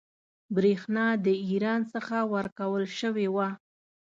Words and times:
برېښنا 0.55 1.05
د 1.25 1.27
ایران 1.47 1.81
څخه 1.93 2.15
ورکول 2.33 2.83
شوې 2.99 3.27
وه. 3.35 3.47